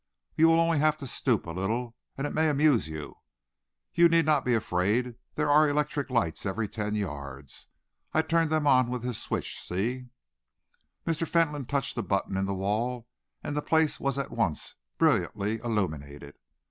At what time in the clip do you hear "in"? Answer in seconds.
12.35-12.45